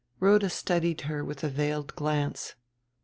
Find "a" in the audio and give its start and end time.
1.43-1.47